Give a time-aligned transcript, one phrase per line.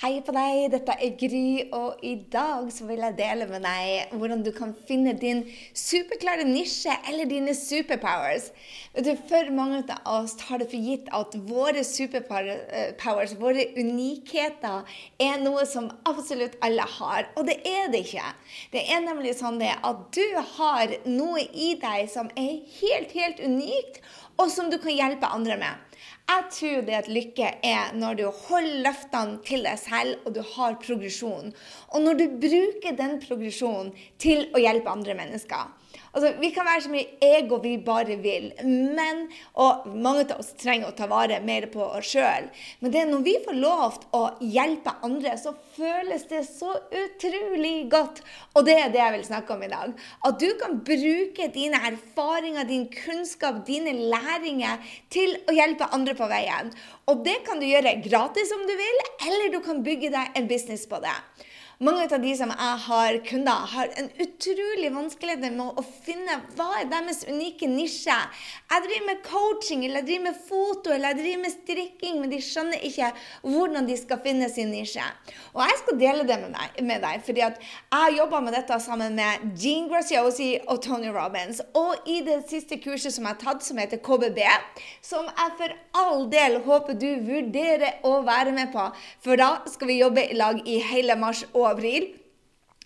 [0.00, 4.14] Hei på deg, dette er Gry, og i dag så vil jeg dele med deg
[4.16, 5.42] hvordan du kan finne din
[5.76, 8.46] superklare nisje eller dine superpowers.
[8.96, 14.88] Du, For mange av oss tar det for gitt at våre superpowers, våre unikheter,
[15.20, 17.28] er noe som absolutt alle har.
[17.36, 18.32] Og det er det ikke.
[18.72, 20.24] Det er nemlig sånn det at du
[20.56, 24.00] har noe i deg som er helt, helt unikt,
[24.40, 25.89] og som du kan hjelpe andre med.
[26.30, 30.44] Jeg tror det at lykke er når du holder løftene til deg selv, og du
[30.52, 31.50] har progresjon.
[31.90, 33.90] Og når du bruker den progresjonen
[34.22, 35.72] til å hjelpe andre mennesker.
[36.10, 39.22] Altså, vi kan være så mye ego vi bare vil, men,
[39.62, 42.48] og mange av oss trenger å ta vare mer på oss sjøl.
[42.80, 46.72] Men det er når vi får lov til å hjelpe andre, så føles det så
[47.02, 48.24] utrolig godt.
[48.58, 49.94] Og det er det jeg vil snakke om i dag.
[50.26, 54.82] At du kan bruke dine erfaringer, din kunnskap, dine læringer
[55.14, 56.74] til å hjelpe andre på veien.
[57.06, 60.50] Og det kan du gjøre gratis om du vil, eller du kan bygge deg en
[60.50, 61.14] business på det.
[61.80, 66.66] Mange av de som jeg har kunder, har en utrolig vanskelighet med å finne hva
[66.76, 68.12] er deres unike nisje.
[68.68, 72.34] Jeg driver med coaching, eller jeg driver med foto, eller jeg driver med strikking, men
[72.34, 73.08] de skjønner ikke
[73.46, 75.06] hvordan de skal finne sin nisje.
[75.54, 78.78] Og jeg skal dele det med deg, med deg fordi at jeg jobber med dette
[78.84, 81.64] sammen med Jean Graciosi og Tony Robins.
[81.72, 84.42] Og i det siste kurset som jeg har tatt, som heter KBB,
[85.00, 88.84] som jeg for all del håper du vurderer å være med på,
[89.24, 92.10] for da skal vi jobbe i lag i hele mars og april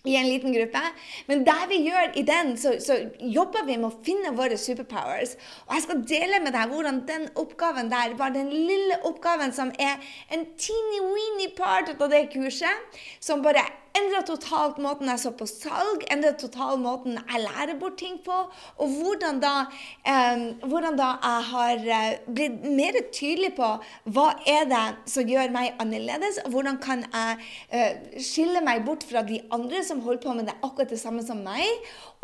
[0.05, 0.81] i en liten gruppe.
[1.27, 5.35] Men det vi gjør i den, så, så, jobber vi med å finne våre superpowers.
[5.67, 9.73] Og jeg skal dele med deg hvordan den oppgaven der, bare den lille oppgaven som
[9.81, 9.97] er
[10.33, 16.05] en teeny-weeny part av det kurset, som bare endra totalt måten jeg så på salg,
[16.11, 18.37] endra totalt måten jeg lærer bort ting på,
[18.77, 19.53] og hvordan da,
[20.07, 23.71] eh, hvordan da jeg har eh, blitt mer tydelig på
[24.15, 27.39] hva er det som gjør meg annerledes, og hvordan kan jeg
[27.71, 31.23] eh, skille meg bort fra de andre som holder på med det akkurat det samme
[31.25, 31.65] som meg,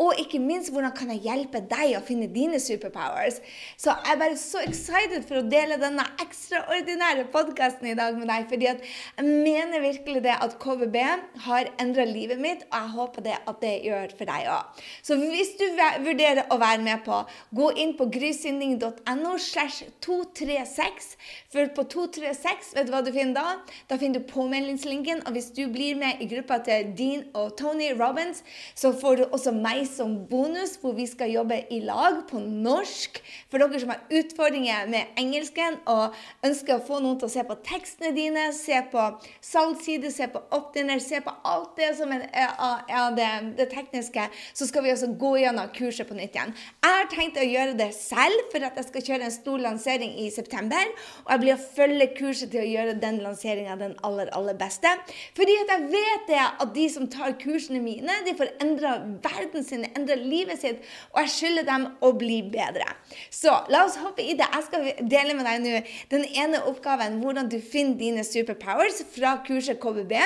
[0.00, 3.40] og ikke minst hvordan kan jeg hjelpe deg å finne dine superpowers.
[3.76, 8.30] Så jeg er bare så excited for å dele denne ekstraordinære podkasten i dag med
[8.30, 12.92] deg, fordi at jeg mener virkelig det at har har endra livet mitt, og jeg
[12.96, 14.82] håper det at det gjør for deg òg.
[15.04, 15.64] Så hvis du
[16.04, 17.22] vurderer å være med på,
[17.54, 21.12] gå inn på grysynding.no slash 236.
[21.52, 23.76] For på 236, vet du hva du finner da?
[23.90, 25.24] Da finner du påmeldingslinken.
[25.26, 28.42] Og hvis du blir med i gruppa til Dean og Tony Robins,
[28.74, 33.20] så får du også meg som bonus, hvor vi skal jobbe i lag på norsk.
[33.50, 36.16] For dere som har utfordringer med engelsken og
[36.46, 39.06] ønsker å få noen til å se på tekstene dine, se på
[39.44, 44.68] salgsside, se på oppdinner, se på alt det som er, av det, det, tekniske, så
[44.68, 46.54] skal vi også gå gjennom kurset på nytt igjen.
[46.82, 50.16] Jeg har tenkt å gjøre det selv for at jeg skal kjøre en stor lansering
[50.22, 50.92] i september.
[51.24, 54.90] Og jeg blir å følge kurset til å gjøre den lanseringa den aller, aller beste.
[55.36, 59.64] Fordi at jeg vet det at de som tar kursene mine, de får endra verden
[59.72, 62.86] sin, endre livet sitt, og jeg skylder dem å bli bedre.
[63.32, 64.48] Så la oss hoppe i det.
[64.52, 69.38] Jeg skal dele med deg nå den ene oppgaven, hvordan du finner dine superpowers fra
[69.46, 70.16] kurset KBB.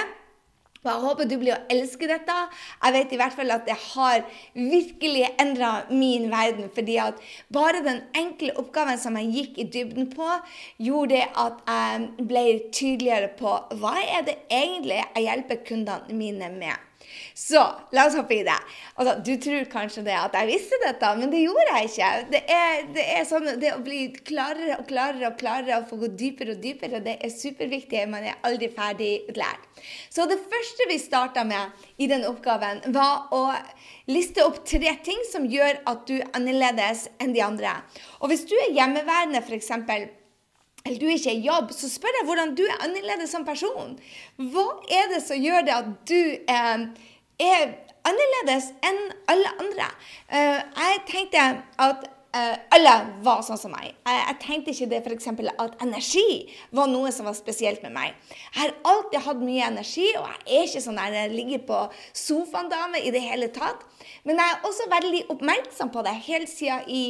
[0.87, 2.35] Og jeg håper du blir å elske dette.
[2.85, 4.23] Jeg vet i hvert fall at det har
[4.55, 6.71] virkelig endra min verden.
[6.75, 7.19] fordi at
[7.53, 10.29] bare den enkle oppgaven som jeg gikk i dybden på,
[10.79, 16.86] gjorde at jeg ble tydeligere på hva er det egentlig jeg hjelper kundene mine med.
[17.37, 17.63] Så
[17.97, 18.57] la oss hoppe i det.
[18.97, 22.11] Altså, du tror kanskje det at jeg visste dette, men det gjorde jeg ikke.
[22.33, 26.01] Det er, det er sånn, det å bli klarere og klarere og klarere og få
[26.03, 28.05] gå dypere og dypere, det er superviktig.
[28.13, 29.65] Man er aldri ferdig utlært.
[30.11, 33.43] Så det første vi starta med i den oppgaven, var å
[34.11, 37.79] liste opp tre ting som gjør at du er annerledes enn de andre.
[38.21, 39.73] Og hvis du er hjemmeværende, f.eks
[40.87, 43.97] eller du ikke er i jobb, så spør jeg hvordan du er annerledes som person.
[44.39, 46.21] Hva er det som gjør det at du
[46.57, 46.85] eh,
[47.43, 47.65] er
[48.07, 49.01] annerledes enn
[49.33, 49.89] alle andre?
[50.31, 51.47] Eh, jeg tenkte
[51.89, 52.95] at eh, alle
[53.27, 53.91] var sånn som meg.
[54.07, 55.29] Jeg, jeg tenkte ikke det f.eks.
[55.67, 56.29] at energi
[56.77, 58.15] var noe som var spesielt med meg.
[58.31, 61.83] Jeg har alltid hatt mye energi, og jeg er ikke sånn der jeg ligger på
[62.27, 63.83] sofaen-dame i det hele tatt.
[64.27, 67.05] Men jeg er også veldig oppmerksom på det helt siden i,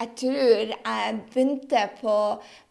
[0.00, 2.16] jeg tror jeg begynte på,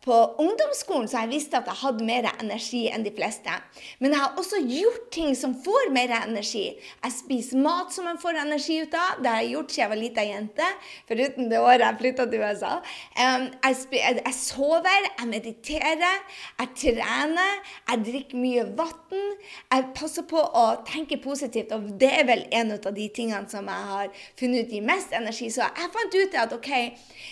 [0.06, 3.54] på ungdomsskolen så jeg visste at jeg hadde mer energi enn de fleste.
[4.00, 6.66] Men jeg har også gjort ting som får mer energi.
[7.04, 9.20] Jeg spiser mat som jeg får energi ut av.
[9.20, 10.70] Det har jeg gjort siden jeg var lita jente,
[11.10, 12.74] foruten det året jeg flytta til USA.
[13.20, 16.24] Jeg, jeg, sover, jeg mediterer,
[16.60, 19.26] jeg trener, jeg drikker mye vann.
[19.70, 23.69] Jeg passer på å tenke positivt, og det er vel en av de tingene som
[23.72, 25.50] jeg har funnet ut gir mest energi.
[25.54, 26.72] Så jeg fant ut at OK,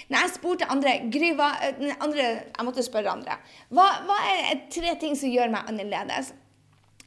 [0.10, 1.54] når jeg spurte andre, Gry, hva,
[1.98, 3.39] andre jeg måtte spørre andre.
[3.69, 6.34] Hva, hva er tre ting som gjør meg annerledes?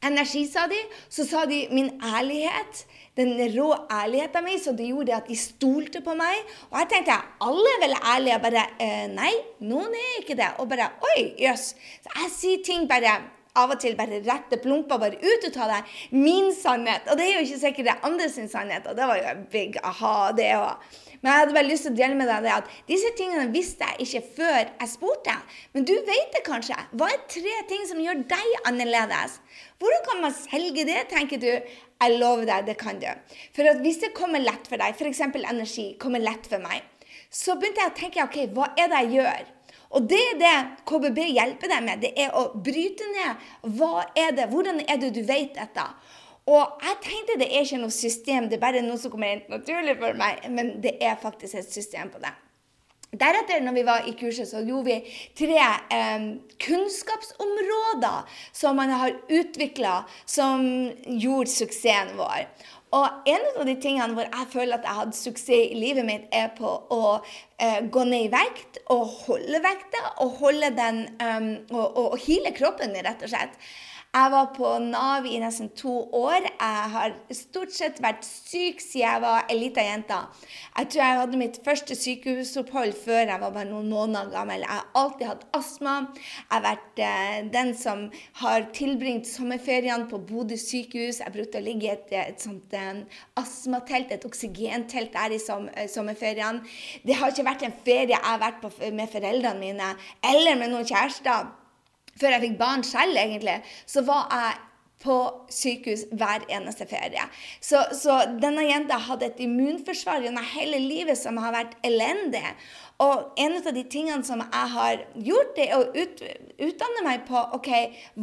[0.03, 0.79] energi, sa de.
[1.09, 2.85] Så sa de min ærlighet.
[3.17, 6.44] Den rå ærligheten min, så det gjorde at de stolte på meg.
[6.71, 8.38] Og jeg tenkte alle er vel ærlige.
[8.44, 10.55] Bare eh, Nei, noen er ikke det.
[10.59, 11.75] Og bare Oi, jøss.
[11.75, 12.00] Yes.
[12.06, 13.19] Så jeg sier ting bare
[13.58, 15.93] av og til bare rette plumpa bare ut og ta deg.
[16.14, 17.08] Min sannhet.
[17.11, 18.87] Og det er jo ikke sikkert det er andre sin sannhet.
[18.87, 20.91] Og det var jo en big aha, det òg.
[21.20, 23.85] Men jeg hadde bare lyst til å dele med deg det at disse tingene visste
[23.91, 25.35] jeg ikke før jeg spurte.
[25.76, 26.79] Men du vet det kanskje.
[26.97, 29.37] Hva er tre ting som gjør deg annerledes?
[29.81, 31.50] Hvordan kan man selge det, tenker du?
[32.00, 33.11] Jeg lover deg, det kan du.
[33.56, 35.20] For hvis det kommer lett for deg, f.eks.
[35.43, 36.87] energi kommer lett for meg,
[37.31, 39.50] så begynte jeg å tenke ok, hva er det jeg gjør?
[39.91, 40.57] Og det er det
[40.87, 42.03] KBB hjelper deg med.
[42.05, 43.47] Det er å bryte ned.
[43.79, 44.51] Hva er det?
[44.53, 45.87] Hvordan er det du vet dette?
[46.51, 49.51] Og jeg tenkte det er ikke noe system, det er bare noe som kommer helt
[49.53, 50.47] naturlig for meg.
[50.51, 52.33] Men det er faktisk et system på det.
[53.11, 56.27] Deretter, når vi var i kurset, så gjorde vi tre eh,
[56.63, 60.63] kunnskapsområder som man har utvikla, som
[61.11, 62.47] gjorde suksessen vår.
[62.97, 66.25] Og en av de tingene hvor jeg føler at jeg hadde suksess i livet mitt,
[66.35, 67.03] er på å
[67.63, 72.51] eh, gå ned i vekt og holde vekta og holde um, og, og, og hile
[72.57, 73.55] kroppen min, rett og slett.
[74.11, 76.43] Jeg var på Nav i nesten to år.
[76.43, 80.17] Jeg har stort sett vært syk siden jeg var ei lita jente.
[80.75, 84.65] Jeg tror jeg hadde mitt første sykehusopphold før jeg var bare noen måneder gammel.
[84.65, 85.95] Jeg har alltid hatt astma.
[86.17, 88.03] Jeg har vært eh, den som
[88.43, 91.23] har tilbringt sommerferiene på Bodø sykehus.
[91.23, 95.71] Jeg brukte å ligge i et, et sånt eh, astmatelt, et oksygentelt der i som,
[95.77, 96.67] eh, sommerferiene.
[97.06, 99.95] Det har ikke vært en ferie jeg har vært på med foreldrene mine
[100.35, 101.60] eller med noen kjærester
[102.19, 104.59] før jeg fikk barn selv, egentlig, så var jeg
[105.01, 105.17] på
[105.53, 107.25] sykehus hver eneste ferie.
[107.65, 112.45] Så, så denne jenta hadde et immunforsvar gjennom hele livet som har vært elendig.
[113.00, 116.19] Og en av de tingene som jeg har gjort, det er å ut,
[116.61, 117.70] utdanne meg på ok,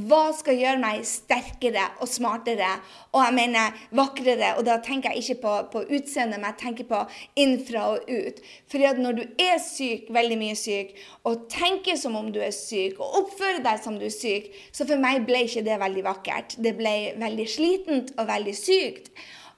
[0.06, 2.70] hva skal gjøre meg sterkere og smartere,
[3.10, 4.52] og jeg mener vakrere.
[4.60, 7.02] Og da tenker jeg ikke på, på utseendet, men jeg tenker på
[7.42, 8.44] innfra og ut.
[8.70, 10.94] Fordi at når du er syk, veldig mye syk,
[11.26, 14.86] og tenker som om du er syk, og oppfører deg som du er syk, så
[14.86, 16.60] for meg ble ikke det veldig vakkert.
[16.62, 19.10] Det ble veldig slitent og veldig sykt.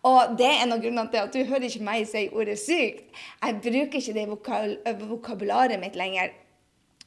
[0.08, 3.10] Og det er en av grunnene til at du hører ikke meg si ordet sykt.
[3.44, 6.32] Jeg bruker ikke det vokabularet mitt lenger.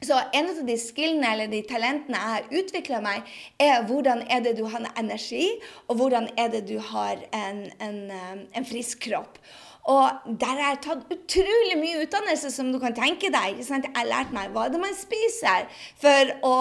[0.02, 3.28] Så en av de skillene eller de talentene jeg har utvikla meg,
[3.62, 5.46] er hvordan er det du har energi,
[5.86, 8.00] og hvordan er det du har en, en,
[8.50, 9.38] en frisk kropp.
[9.90, 13.58] Og der har jeg tatt utrolig mye utdannelse, som du kan tenke deg.
[13.58, 15.66] Jeg har lært meg hva det man spiser
[15.98, 16.54] for å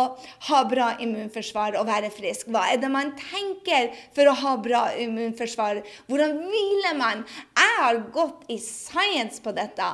[0.48, 2.50] ha bra immunforsvar og være frisk.
[2.50, 5.84] Hva er det man tenker for å ha bra immunforsvar?
[6.10, 7.22] Hvordan hviler man?
[7.54, 9.92] Jeg har gått i science på dette.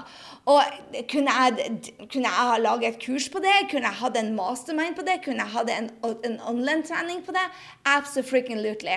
[0.48, 0.62] Og
[1.12, 3.56] kunne jeg, kunne jeg ha laget et kurs på det?
[3.72, 5.20] Kunne jeg hatt en mastermind på det?
[5.26, 7.44] Kunne jeg hatt en, en online-trening på det?
[7.84, 8.96] Absolutely.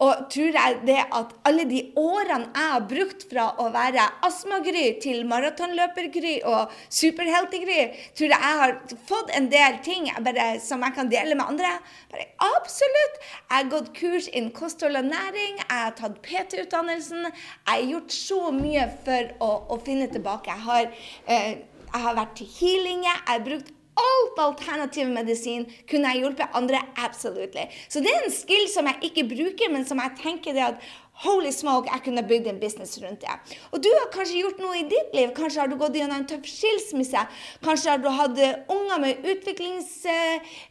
[0.00, 4.86] Og tror jeg det at alle de årene jeg har brukt fra å være astmagry
[5.02, 7.82] til maratonløpergry og superheltegry,
[8.16, 8.72] tror jeg jeg har
[9.10, 11.74] fått en del ting bare, som jeg kan dele med andre.
[12.12, 13.20] Bare, absolutt!
[13.20, 15.60] Jeg har gått kurs innen kosthold og næring.
[15.60, 17.28] Jeg har tatt PT-utdannelsen.
[17.28, 20.54] Jeg har gjort så mye for å, å finne tilbake.
[20.54, 20.89] Jeg har,
[21.26, 21.50] eh,
[21.90, 23.04] jeg har vært til healing.
[23.04, 26.80] Jeg har brukt alt alternativ medisin kunne jeg hjulpet andre.
[26.96, 27.66] Absolutely.
[27.88, 30.90] Så det er en skill som jeg ikke bruker, men som jeg tenker det at
[31.20, 33.56] Holy smoke, jeg kunne bygd en business rundt det.
[33.72, 35.34] Og du har kanskje gjort noe i ditt liv.
[35.36, 37.24] Kanskje har du gått gjennom en tøff skilsmisse.
[37.60, 38.40] Kanskje har du hatt
[38.72, 39.90] unger med utviklings,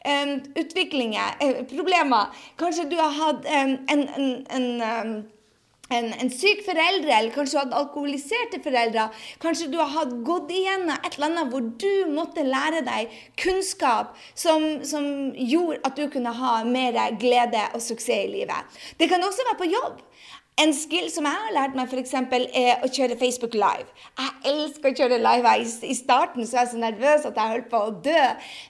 [0.10, 2.34] um, uh, problemer.
[2.58, 5.14] Kanskje du har hatt um, en, en, en um,
[5.90, 9.08] en, en, syk foreldre, eller kanskje du hadde alkoholiserte foreldre.
[9.42, 14.84] Kanskje du har gått igjennom et eller annet hvor du måtte lære deg kunnskap som,
[14.86, 18.80] som gjorde at du kunne ha mer glede og suksess i livet.
[18.98, 20.00] Det kan også være på jobb.
[20.60, 22.12] En skill som jeg har lært meg, f.eks.,
[22.60, 23.88] er å kjøre Facebook Live.
[24.20, 25.54] Jeg elsker å kjøre live.
[25.88, 28.24] I starten så var jeg så nervøs at jeg holdt på å dø.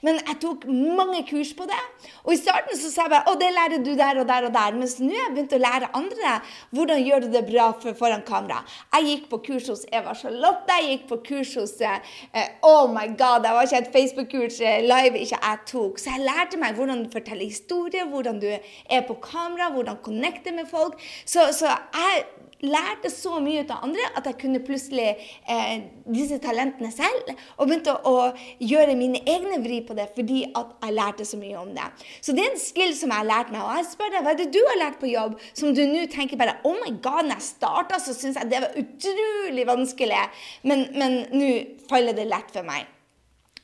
[0.06, 1.80] Men jeg tok mange kurs på det.
[2.28, 4.54] Og i starten så sa jeg bare å, det lærer du der og der og
[4.54, 4.78] der.
[4.78, 6.36] Mens nå har jeg begynt å lære andre
[6.78, 8.62] hvordan gjør du det bra for, foran kamera.
[8.94, 10.78] Jeg gikk på kurs hos Eva Charlotte.
[10.78, 14.78] Jeg gikk på kurs hos eh, Oh my God, det var ikke et Facebook-kurs uh,
[14.86, 15.98] live ikke jeg tok.
[15.98, 20.54] Så jeg lærte meg hvordan du forteller historier, hvordan du er på kamera, hvordan connecte
[20.54, 21.02] med folk.
[21.26, 22.28] Så, så jeg
[22.66, 25.08] lærte så mye ut av andre at jeg kunne plutselig
[25.50, 27.32] eh, disse talentene selv.
[27.58, 31.40] Og begynte å, å, gjøre mine egne vri på det fordi at jeg lærte så
[31.40, 31.88] mye om det.
[32.20, 33.64] Så det er en skill som jeg har lært meg.
[33.64, 36.06] Og jeg spør deg, hva er det du har lært på jobb som du nå
[36.12, 40.24] tenker bare Oh my God, når jeg starta, så syns jeg det var utrolig vanskelig,
[40.68, 41.52] men nå
[41.90, 42.88] faller det lett for meg.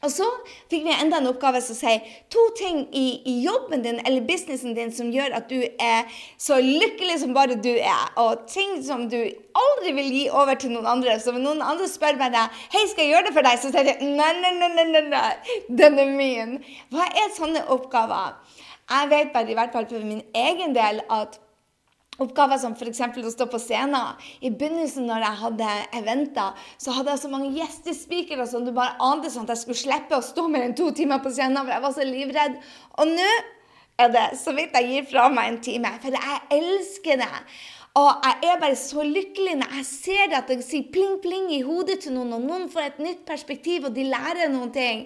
[0.03, 0.25] Og så
[0.69, 4.75] fikk vi enda en oppgave som sier to ting i, i, jobben din eller businessen
[4.77, 6.11] din som gjør at du er
[6.41, 9.17] så lykkelig som bare du er, og ting som du
[9.55, 11.17] aldri vil gi over til noen andre.
[11.21, 13.71] Så når noen andre spør meg deg, hei, skal jeg gjøre det for deg, så
[13.71, 16.59] sier jeg nei, nei, nei, nei, nei, nei, den er min.
[16.93, 18.37] Hva er sånne oppgaver?
[18.85, 21.39] Jeg vet bare i hvert fall for min egen del at
[22.23, 23.01] Oppgaver som f.eks.
[23.01, 24.15] å stå på scenen.
[24.39, 28.95] I begynnelsen når jeg hadde eventer, så hadde jeg så mange gjestespikere som du bare
[29.03, 31.75] ante sånn at jeg skulle slippe å stå mer enn to timer på scenen, for
[31.75, 32.59] jeg var så livredd.
[33.03, 33.31] Og nå
[33.99, 37.31] er det så vidt jeg gir fra meg en time, for jeg elsker det.
[37.95, 42.01] Og jeg er bare så lykkelig når jeg ser at det sier pling-pling i hodet
[42.03, 45.05] til noen, og noen får et nytt perspektiv, og de lærer noen ting.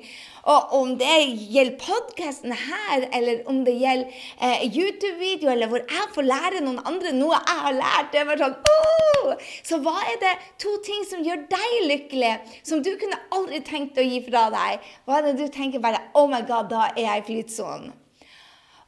[0.50, 1.20] Og om det
[1.54, 4.10] gjelder podkasten her, eller om det gjelder
[4.42, 8.28] eh, YouTube-video, eller hvor jeg får lære noen andre noe jeg har lært det er
[8.32, 9.48] bare sånn, oh!
[9.70, 14.02] Så hva er det to ting som gjør deg lykkelig, som du kunne aldri tenkt
[14.02, 14.92] å gi fra deg?
[15.06, 17.99] Hva er det du tenker bare Oh my God, da er jeg i flytsonen?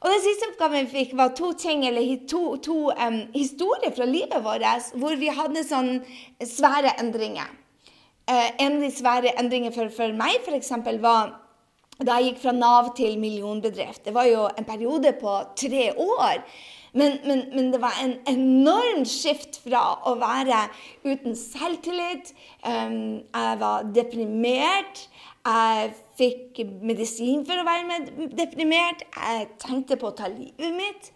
[0.02, 4.06] Og Den siste oppgaven vi fikk, var to ting, eller to, to um, historier fra
[4.08, 7.46] livet vårt hvor vi hadde sånne svære endringer.
[8.26, 11.38] Uh, en av de svære endringene for, for meg eksempel, var
[12.02, 14.02] da jeg gikk fra Nav til millionbedrift.
[14.06, 16.42] Det var jo en periode på tre år.
[16.92, 20.66] Men, men, men, det var en enorm skift fra å være
[21.06, 22.34] uten selvtillit
[22.66, 25.06] um, Jeg var deprimert.
[25.42, 29.02] Jeg fikk medisin for å være deprimert.
[29.10, 31.08] Jeg tenkte på å ta livet mitt.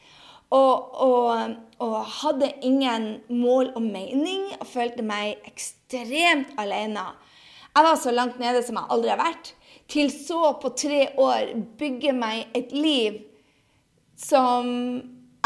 [0.54, 7.02] Og, og, og, hadde ingen mål og mening og følte meg ekstremt alene.
[7.74, 9.52] Jeg var så langt nede som jeg aldri har vært.
[9.90, 13.20] Til så på tre år bygge meg et liv
[14.18, 14.70] som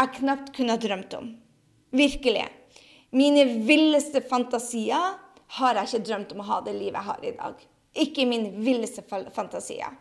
[0.01, 1.33] jeg knapt kunne ha drømt om.
[1.93, 2.47] Virkelig.
[3.13, 5.17] Mine villeste fantasier
[5.57, 7.67] har jeg ikke drømt om å ha det livet jeg har i dag.
[7.95, 9.03] Ikke i min villeste
[9.35, 9.91] fantasier.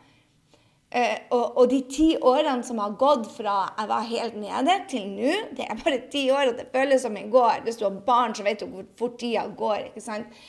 [0.91, 5.05] Uh, og, og, de ti årene som har gått fra jeg var helt nede, til
[5.13, 7.63] nå Det er bare ti år, og det føles som i går.
[7.63, 9.91] Hvis du har barn, så vet du hvor fort tida går.
[9.91, 10.41] ikke sant?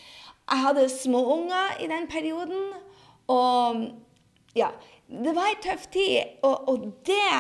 [0.50, 2.74] Jeg hadde småunger i den perioden,
[3.30, 3.86] og
[4.58, 4.72] ja
[5.08, 6.40] Det var ei tøff tid.
[6.42, 7.38] Og, og det,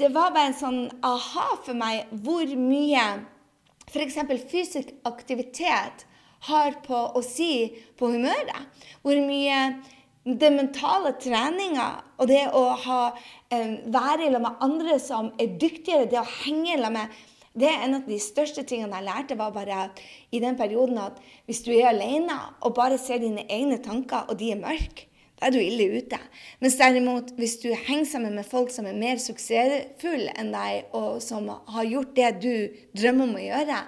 [0.00, 3.04] det var bare en sånn aha for meg hvor mye
[3.88, 4.18] f.eks.
[4.48, 6.07] fysisk aktivitet
[6.46, 7.68] har på å si
[7.98, 8.68] på humøret.
[9.02, 9.62] Hvor mye
[10.28, 13.00] det mentale treninga og det å ha,
[13.50, 17.18] være sammen med andre som er dyktigere, det å henge sammen med
[17.58, 19.88] det er en av de største tingene jeg lærte, var bare
[20.30, 21.16] i den perioden at
[21.48, 25.48] hvis du er alene og bare ser dine egne tanker, og de er mørke, da
[25.48, 26.18] er du ille ute.
[26.62, 31.22] Mens derimot, hvis du henger sammen med folk som er mer suksessfulle enn deg, og
[31.24, 32.54] som har gjort det du
[32.98, 33.82] drømmer om å gjøre,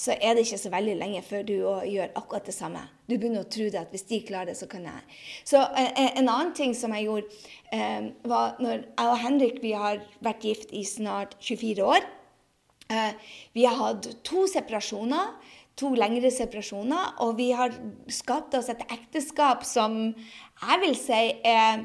[0.00, 2.86] så er det ikke så veldig lenge før du gjør akkurat det samme.
[3.04, 5.02] Du begynner å tro det at hvis de klarer det, så kan jeg.
[5.44, 7.40] Så eh, eh, En annen ting som jeg gjorde,
[7.74, 12.08] eh, var når jeg og Henrik vi har vært gift i snart 24 år.
[13.54, 15.36] Vi har hatt to separasjoner,
[15.78, 17.76] to lengre separasjoner, og vi har
[18.10, 21.84] skapt oss et ekteskap som jeg vil si er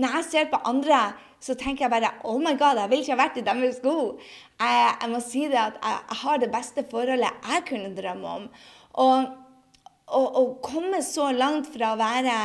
[0.00, 3.14] Når jeg ser på andre så tenker jeg bare Oh my God, jeg vil ikke
[3.16, 3.96] ha vært i deres sko.
[4.60, 8.34] Jeg, jeg må si det at jeg, jeg, har det beste forholdet jeg kunne drømme
[8.40, 8.50] om.
[9.00, 9.38] Og
[10.10, 12.36] å komme så langt fra å være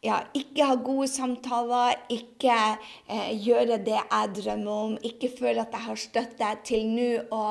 [0.00, 2.54] ja, ikke ha gode samtaler, ikke
[3.04, 7.42] eh, gjøre det jeg drømmer om, ikke føle at jeg har støtte til nå å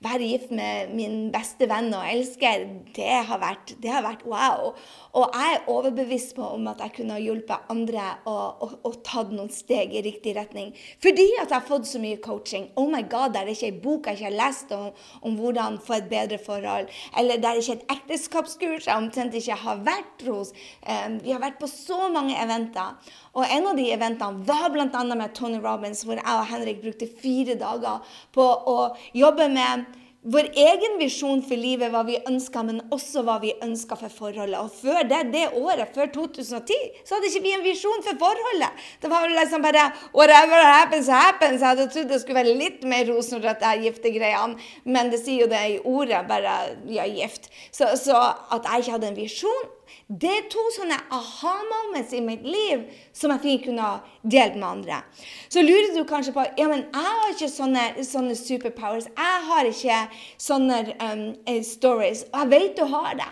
[0.00, 2.64] være gift med min beste venn og elsker,
[2.96, 4.70] det har vært, det har vært wow.
[5.12, 8.96] Og jeg er overbevist på om at jeg kunne ha hjulpet andre og, og, og,
[9.04, 10.72] tatt noen steg i riktig retning.
[11.04, 12.70] Fordi at jeg har fått så mye coaching.
[12.80, 14.88] Oh my God, det er ikke en bok jeg ikke har lest om,
[15.26, 16.88] om hvordan få et bedre forhold.
[17.18, 20.54] Eller det er ikke et ekteskapskurs jeg omtrent ikke har vært hos.
[20.86, 22.98] Um, vi har vært på så så mange eventer.
[23.34, 25.04] Og en av de eventene var bl.a.
[25.10, 28.04] med Tony Robins, hvor jeg og Henrik brukte fire dager
[28.34, 28.78] på å
[29.14, 29.88] jobbe med
[30.20, 34.58] vår egen visjon for livet, hva vi ønska, men også hva vi ønska for forholdet.
[34.60, 36.76] Og før det, det året, før 2010,
[37.08, 38.84] så hadde ikke vi en visjon for forholdet.
[39.00, 41.62] Det var liksom bare whatever happens, happens.
[41.62, 45.50] Jeg hadde trodd det skulle være litt mer rosenrødt, de giftegreiene, men det sier jo
[45.50, 46.56] det i ordet, bare
[46.92, 47.48] ja, gift.
[47.72, 48.20] Så, så
[48.52, 49.76] at jeg ikke hadde en visjon
[50.10, 52.82] det er to sånne aha-moments i mitt liv
[53.16, 55.00] som jeg fint kunne ha delt med andre.
[55.48, 59.10] Så lurer du kanskje på ja, men jeg har ikke sånne, sånne superpowers.
[59.14, 60.00] Jeg har ikke
[60.40, 62.24] sånne um, eh, stories.
[62.32, 63.30] Og jeg vet du har det.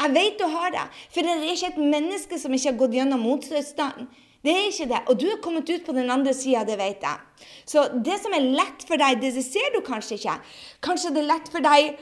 [0.00, 0.86] Jeg vet du har det.
[1.12, 4.06] For det er ikke et menneske som ikke har gått gjennom motstand.
[4.40, 5.00] Det er ikke det.
[5.12, 7.48] Og du har kommet ut på den andre sida, det vet jeg.
[7.68, 10.38] Så det som er lett for deg, det ser du kanskje ikke.
[10.84, 11.98] Kanskje det er lett for deg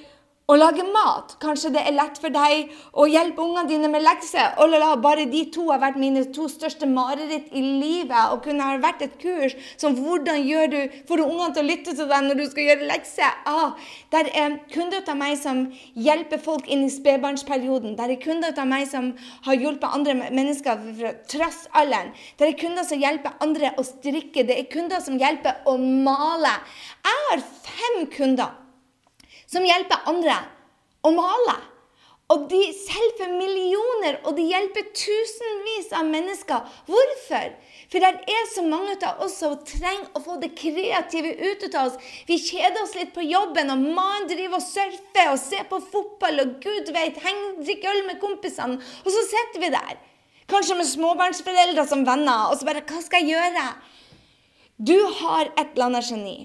[0.49, 1.35] å lage mat.
[1.43, 4.55] Kanskje det er lett for deg å hjelpe ungene dine med lekser.
[4.57, 8.33] Oh, la, bare de to har vært mine to største mareritt i livet.
[8.33, 10.78] Og kunne ha vært et kurs som hvordan gjør du,
[11.09, 13.35] får du ungene til å lytte til deg når du skal gjøre lekser.
[13.50, 13.75] Ah,
[14.14, 17.99] der er kunder av meg som hjelper folk inn i spedbarnsperioden.
[17.99, 19.11] Der er kunder av meg som
[19.45, 22.14] har hjulpet andre mennesker fra trassalderen.
[22.40, 24.47] Der er kunder som hjelper andre å strikke.
[24.49, 26.55] Det er kunder som hjelper å male.
[27.05, 28.57] Jeg har fem kunder
[29.49, 30.38] som hjelper andre
[31.05, 31.57] å male.
[32.28, 36.67] Og de selger millioner, og de hjelper tusenvis av mennesker.
[36.85, 37.55] Hvorfor?
[37.88, 41.87] For det er så mange av oss som trenger å få det kreative ut av
[41.87, 41.97] oss.
[42.28, 46.45] Vi kjeder oss litt på jobben, og mannen driver og surfer og ser på fotball
[46.45, 47.17] og gud vet,
[47.62, 48.76] drikker øl med kompisene.
[48.76, 49.97] Og så sitter vi der,
[50.52, 53.67] kanskje med småbarnsforeldre som venner, og så bare Hva skal jeg gjøre?
[54.76, 56.37] Du har et eller annet geni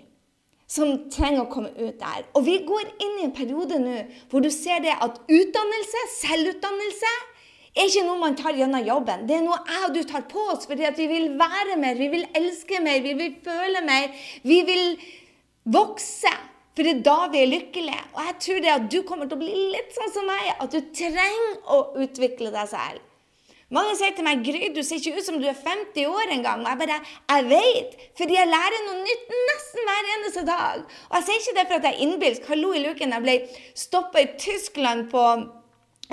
[0.73, 2.23] som trenger å komme ut der.
[2.33, 3.99] Og vi går inn i en periode nå
[4.31, 7.13] hvor du ser det at utdannelse, selvutdannelse,
[7.73, 9.25] er ikke noe man tar gjennom jobben.
[9.29, 12.09] Det er noe jeg og du tar på oss fordi vi vil være mer, vi
[12.13, 14.09] vil elske mer, vi vil føle mer.
[14.45, 14.83] Vi vil
[15.73, 16.33] vokse.
[16.73, 18.03] For det er da vi er lykkelige.
[18.15, 20.73] Og jeg tror det at du kommer til å bli litt sånn som meg, at
[20.73, 23.03] du trenger å utvikle deg selv.
[23.73, 26.61] Mange sier til meg 'Gry, du ser ikke ut som du er 50 år engang'.
[26.61, 26.99] Og jeg bare
[27.29, 30.83] 'Jeg vet', fordi jeg lærer noe nytt nesten hver eneste dag.
[31.09, 32.45] Og jeg sier ikke det for at jeg er innbilsk.
[32.47, 33.35] Hallo i luken, jeg ble
[33.75, 35.23] stoppa i Tyskland på,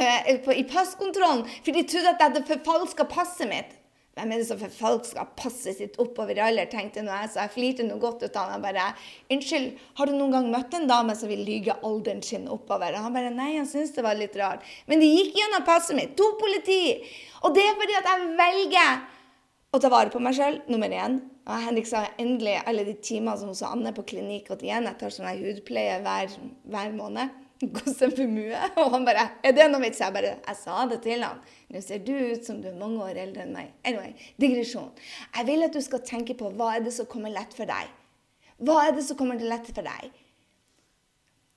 [0.04, 3.76] uh, på, i passkontrollen fordi de trodde at jeg hadde forfalska passet mitt.
[4.18, 4.58] Hvem er det som
[5.06, 8.36] skal passe sitt oppover i alder, tenkte nå jeg, så jeg flirte noe godt ut
[8.36, 8.62] av ham.
[8.62, 8.90] bare
[9.30, 13.04] 'Unnskyld, har du noen gang møtt en dame som vil lyge alderen sin oppover?' Og
[13.06, 14.66] han bare 'Nei, han syntes det var litt rart'.
[14.86, 16.16] Men de gikk gjennom passet mitt.
[16.16, 17.06] To politi.
[17.44, 19.00] Og det er fordi at jeg velger
[19.72, 21.20] å ta vare på meg sjøl, nummer én.
[21.46, 24.86] Og Henrik sa endelig alle de timene som hos Anne på klinikk 81.
[24.86, 26.34] Jeg tar sånn hudpleie hver,
[26.66, 27.30] hver måned.
[27.76, 28.56] Gåseformue.
[28.76, 31.40] Og han bare 'Er det noe vits?' Jeg bare Jeg sa det til han.
[31.70, 33.72] Nå ser du ut som du er mange år eldre enn meg.
[33.84, 34.90] Anyway, digresjon.
[35.36, 37.88] Jeg vil at du skal tenke på hva er det som kommer lett for deg.
[38.58, 40.10] Hva er det som kommer lett for deg?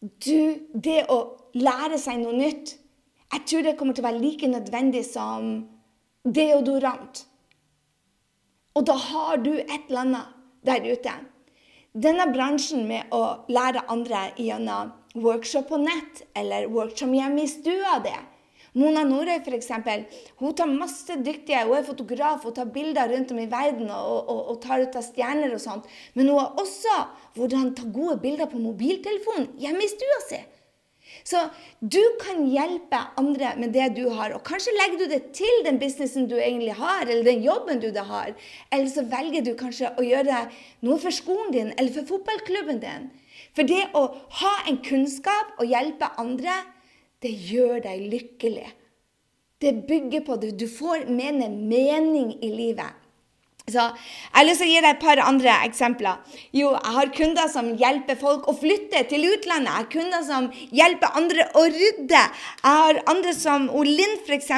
[0.03, 1.19] Du, det å
[1.55, 2.79] lære seg noe nytt
[3.33, 5.69] Jeg tror det kommer til å være like nødvendig som
[6.23, 7.25] deodorant.
[8.75, 11.13] Og da har du et eller annet der ute.
[11.93, 17.99] Denne bransjen med å lære andre gjennom workshop på nett eller workshop hjemme i stua
[18.03, 18.13] di.
[18.73, 19.69] Mona Norøy f.eks.
[20.39, 24.31] Hun tar masse dyktige, hun er fotograf, og tar bilder rundt om i verden og,
[24.31, 25.85] og, og tar ut av stjerner og sånt.
[26.17, 26.95] Men hun har også
[27.37, 30.41] hvordan ta gode bilder på mobiltelefonen hjemme i stua si.
[31.23, 31.39] Så
[31.79, 34.33] du kan hjelpe andre med det du har.
[34.33, 37.91] Og kanskje legger du det til den businessen du egentlig har, eller den jobben du
[37.93, 38.33] har.
[38.71, 40.47] Eller så velger du kanskje å gjøre
[40.87, 43.11] noe for skolen din eller for fotballklubben din.
[43.55, 44.07] For det å
[44.39, 46.61] ha en kunnskap og hjelpe andre,
[47.23, 48.67] det gjør deg lykkelig.
[49.63, 50.55] Det bygger på det.
[50.59, 52.99] Du får mene mening i livet.
[53.63, 56.17] Så Jeg har lyst til å gi deg et par andre eksempler.
[56.51, 59.69] Jo, Jeg har kunder som hjelper folk å flytte til utlandet.
[59.71, 62.23] Jeg har kunder som hjelper andre å rydde.
[62.63, 64.51] Jeg har andre som Linn f.eks.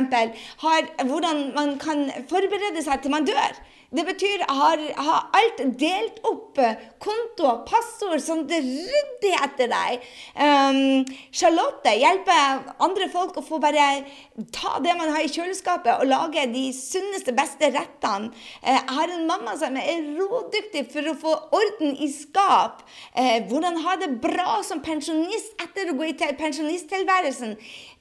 [0.66, 3.62] har hvordan man kan forberede seg til man dør.
[3.96, 6.60] Det betyr jeg har, har alt delt opp.
[7.02, 10.06] Konto, passord, sånn det rydder etter deg.
[10.36, 11.06] Um,
[11.36, 13.86] Charlotte hjelper andre folk å få bare
[14.56, 18.32] ta det man har i kjøleskapet, og lage de sunneste, beste rettene.
[18.60, 22.84] Uh, jeg har en mamma som er rådyktig for å få orden i skap.
[23.16, 27.56] Uh, hvordan ha det bra som pensjonist etter å gå i pensjonisttilværelsen.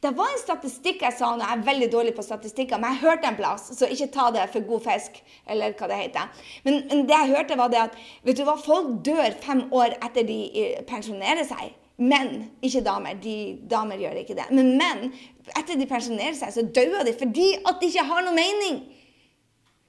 [0.05, 3.05] Det var en statistikk jeg sa, og jeg er veldig dårlig på statistikker, men jeg
[3.07, 6.45] hørte en plass, så ikke ta det for god fisk, eller hva det heter.
[6.67, 9.97] Men, men det jeg hørte, var det at vet du hva, folk dør fem år
[10.01, 11.75] etter de eh, pensjonerer seg.
[12.03, 13.21] Menn, ikke damer.
[13.23, 13.37] De,
[13.71, 14.49] damer gjør ikke det.
[14.51, 15.13] Men menn,
[15.55, 18.83] etter de pensjonerer seg, så dør de fordi at de ikke har noe mening.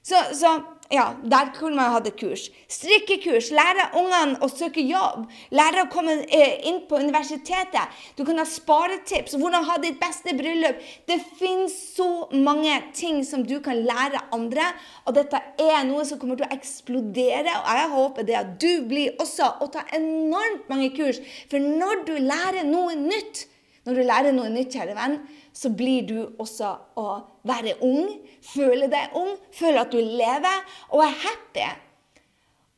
[0.06, 0.52] Så, så
[0.90, 2.46] ja, der kunne man hatt et kurs.
[2.70, 3.48] Strikkekurs.
[3.54, 5.24] Lære ungene å søke jobb.
[5.54, 7.96] Lære å komme eh, inn på universitetet.
[8.18, 9.34] Du kan ha sparetips.
[9.40, 10.78] Hvordan ha ditt beste bryllup.
[11.08, 14.70] Det finnes så mange ting som du kan lære andre.
[15.06, 17.58] Og dette er noe som kommer til å eksplodere.
[17.64, 21.18] Og jeg håper det at du blir også å ta enormt mange kurs.
[21.50, 23.48] For når du lærer noe nytt,
[23.86, 25.20] når du lærer noe nytt, kjære venn,
[25.56, 27.10] så blir du også å
[27.46, 28.10] være ung,
[28.42, 31.66] føle deg ung, føle at du lever og er happy.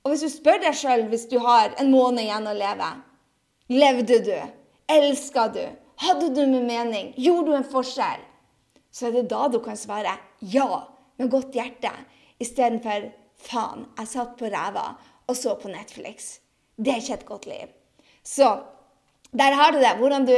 [0.04, 2.94] Og hvis du spør deg sjøl hvis du har en måned igjen å leve
[3.68, 4.36] Levde du?
[4.88, 5.64] Elska du?
[6.00, 7.10] Hadde du med mening?
[7.20, 8.22] Gjorde du en forskjell?
[8.88, 10.86] Så er det da du kan svare ja
[11.18, 11.90] med godt hjerte
[12.40, 14.86] istedenfor faen, jeg satt på ræva
[15.28, 16.38] og så på Netflix.
[16.78, 17.74] Det er ikke et godt liv.
[18.24, 18.48] Så
[19.36, 19.90] Der har du det.
[19.98, 20.34] Hvordan du,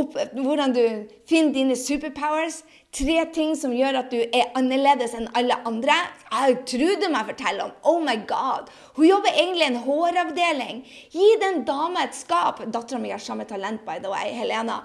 [0.00, 0.84] opp, hvordan du
[1.28, 2.62] finner dine superpowers.
[2.90, 5.94] Tre ting som gjør at du er annerledes enn alle andre.
[6.32, 7.74] Jeg trodde meg fortelle om.
[7.84, 8.72] Oh my god.
[8.96, 10.82] Hun jobber egentlig i en håravdeling.
[11.12, 12.64] Gi den dama et skap.
[12.64, 14.80] Dattera mi har samme talent, by the way, Helena.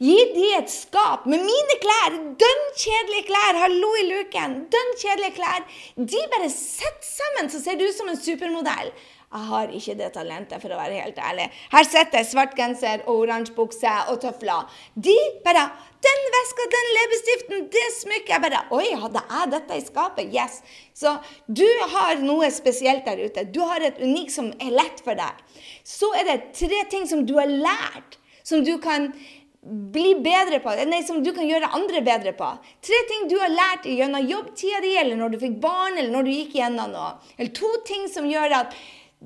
[0.00, 2.14] Gi de et skap med mine klær!
[2.40, 3.58] Dønn kjedelige klær!
[3.66, 4.54] Hallo i luken!
[4.72, 5.66] Dønn kjedelige klær!
[5.98, 8.94] De bare setter sammen, så ser du ut som en supermodell.
[9.30, 11.44] Jeg har ikke det talentet, for å være helt ærlig.
[11.70, 14.66] Her sitter jeg svart genser og oransje bukse og tøfler.
[14.98, 15.14] De
[15.44, 15.68] bare
[16.02, 20.30] Den veska, den leppestiften, det smykket Jeg bare Oi, hadde jeg dette i skapet?
[20.34, 20.62] Yes.
[20.96, 21.12] Så
[21.46, 23.44] du har noe spesielt der ute.
[23.44, 25.44] Du har et unikt som er lett for deg.
[25.84, 29.12] Så er det tre ting som du har lært, som du kan
[29.60, 32.48] bli bedre på, nei, som du kan gjøre andre bedre på.
[32.80, 36.26] Tre ting du har lært gjennom jobbtida di, eller når du fikk barn, eller når
[36.26, 37.10] du gikk gjennom noe.
[37.36, 38.78] Eller to ting som gjør at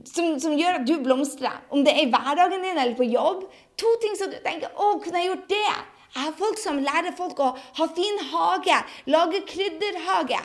[0.03, 1.63] som, som, gjør at du blomstrer.
[1.71, 3.47] Om det er i hverdagen din eller på jobb.
[3.81, 5.83] To ting som du tenker 'Å, kunne jeg gjort det?'
[6.15, 8.77] Jeg har folk som lærer folk å ha fin hage,
[9.11, 10.39] lage krydderhage.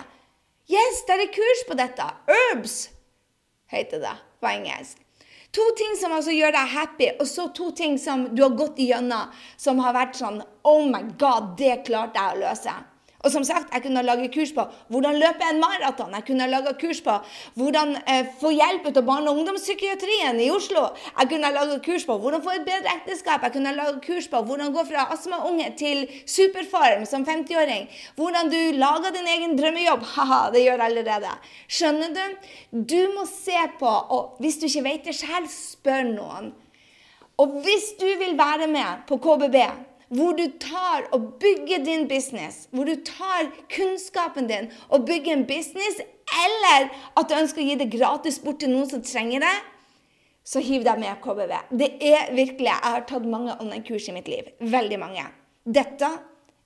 [0.66, 2.08] Yes, det er kurs på dette.
[2.26, 2.90] Herbs
[3.70, 4.98] heter det på engelsk.
[5.52, 8.82] To ting som altså gjør deg happy, og så to ting som du har gått
[8.82, 12.76] igjennom, som har vært sånn Oh my God, det klarte jeg å løse.
[13.20, 16.14] Og som sagt, jeg kunne lage kurs på hvordan løpe en maraton.
[16.16, 17.16] Jeg kunne lage kurs på
[17.60, 20.86] hvordan eh, få hjelp ut av barne- og ungdomspsykiatrien i Oslo.
[21.20, 23.44] Jeg kunne lage kurs på hvordan få et bedre ekteskap.
[23.44, 27.90] Jeg kunne lage kurs på hvordan gå fra astmaunge til superform som 50-åring.
[28.16, 30.08] Hvordan du lager din egen drømmejobb.
[30.16, 31.36] Haha, det gjør jeg allerede.
[31.68, 32.24] Skjønner du?
[32.96, 36.54] Du må se på, og hvis du ikke vet det selv, spør noen.
[37.40, 39.56] Og hvis du vil være med på KBB
[40.10, 45.46] hvor du tar og bygger din business, hvor du tar kunnskapen din og bygger en
[45.50, 46.02] business,
[46.46, 49.58] eller at du ønsker å gi det gratis bort til noen som trenger det,
[50.50, 51.54] så hiv deg med KBV.
[51.78, 54.50] Det er virkelig, Jeg har tatt mange online-kurs i mitt liv.
[54.60, 55.26] Veldig mange.
[55.64, 56.10] Dette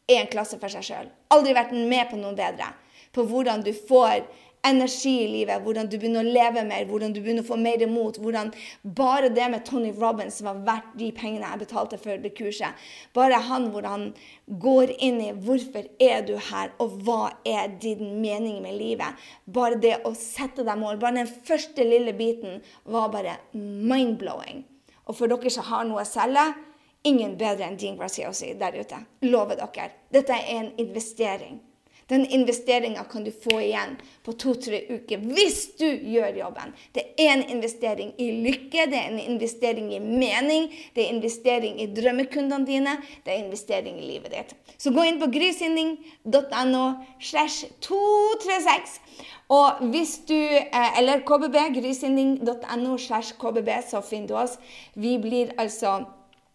[0.08, 1.10] er en klasse for seg sjøl.
[1.36, 2.70] Aldri vært med på noe bedre.
[3.12, 4.24] På hvordan du får
[4.68, 7.82] energi i livet, hvordan du begynner å leve mer, hvordan du begynner å få mer
[7.84, 8.20] imot.
[8.22, 8.52] hvordan
[8.84, 12.80] Bare det med Tony Robins var verdt de pengene jeg betalte for det kurset.
[13.14, 14.10] Bare han hvor han
[14.48, 19.20] går inn i hvorfor er du her, og hva er din mening med livet.
[19.46, 24.64] Bare det å sette deg mål, bare den første lille biten, var bare mind-blowing.
[25.08, 26.54] Og for dere som har noe å selge,
[27.04, 29.04] ingen bedre enn Dean Graziosi der ute.
[29.28, 29.92] Lover dere.
[30.14, 31.60] Dette er en investering.
[32.10, 36.74] Den investeringa kan du få igjen på to-tre uker hvis du gjør jobben.
[36.96, 41.80] Det er en investering i lykke, det er en investering i mening, det er investering
[41.82, 44.56] i drømmekundene dine, det er investering i livet ditt.
[44.78, 46.86] Så gå inn på grysynding.no
[47.22, 49.00] slash 236.
[49.54, 54.58] Og hvis du, eh, eller KBB, grysynding.no slash KBB, så finner du oss.
[54.96, 56.04] Vi blir altså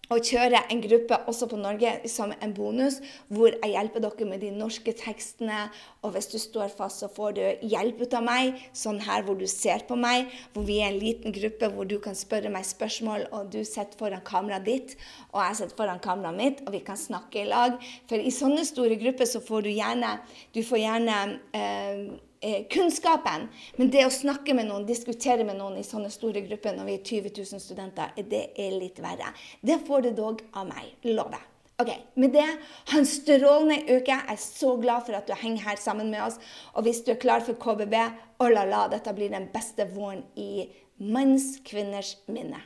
[0.09, 4.43] å kjøre en gruppe også på Norge som en bonus, hvor jeg hjelper dere med
[4.45, 5.67] de norske tekstene.
[6.03, 9.39] Og hvis du står fast, så får du hjelp ut av meg, sånn her hvor
[9.39, 10.33] du ser på meg.
[10.55, 13.99] Hvor vi er en liten gruppe hvor du kan spørre meg spørsmål, og du sitter
[14.01, 14.97] foran kameraet ditt,
[15.33, 17.77] og jeg sitter foran kameraet mitt, og vi kan snakke i lag.
[18.09, 20.17] For i sånne store grupper så får du gjerne
[20.55, 21.17] Du får gjerne
[21.57, 22.01] eh,
[22.41, 23.49] eh, kunnskapen.
[23.77, 26.97] Men det å snakke med noen, diskutere med noen i sånne store grupper når vi
[26.99, 29.33] er 20 000 studenter, det er litt verre.
[29.61, 30.93] Det får du dog av meg.
[31.09, 31.45] Lover.
[31.79, 32.47] Ok, Med det,
[32.91, 34.11] ha en strålende uke.
[34.11, 36.41] Jeg er så glad for at du henger her sammen med oss.
[36.75, 37.95] Og hvis du er klar for KBB,
[38.43, 40.67] oh la la, dette blir den beste våren i
[40.99, 42.59] manns kvinners minne.